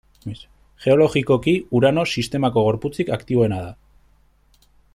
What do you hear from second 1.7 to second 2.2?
Urano